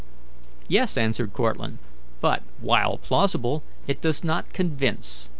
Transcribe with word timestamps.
"Yes," 0.67 0.97
answered 0.97 1.31
Cortlandt, 1.31 1.77
"but, 2.21 2.41
while 2.59 2.97
plausible, 2.97 3.61
it 3.87 4.01
does 4.01 4.23
not 4.23 4.51
convince. 4.51 5.29